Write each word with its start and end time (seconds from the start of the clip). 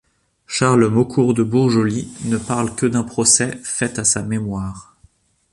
Charles 0.47 0.87
Maucourt 0.87 1.35
de 1.35 1.43
Bourjolly 1.43 2.09
ne 2.25 2.39
parle 2.39 2.73
que 2.73 2.87
d'un 2.87 3.03
procès 3.03 3.59
fait 3.63 3.99
à 3.99 4.03
sa 4.03 4.23
mémoire. 4.23 4.95